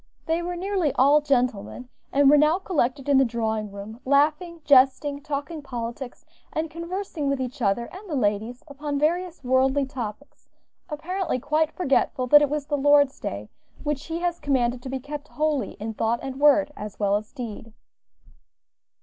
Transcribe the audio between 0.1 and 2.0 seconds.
They were nearly all gentlemen,